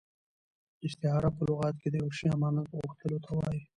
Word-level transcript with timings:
استعاره 0.85 1.29
په 1.37 1.41
لغت 1.47 1.75
کښي 1.79 1.89
د 1.91 1.95
یوه 2.01 2.13
شي 2.17 2.27
امانت 2.35 2.67
غوښتلو 2.79 3.17
ته 3.25 3.31
وايي. 3.37 3.61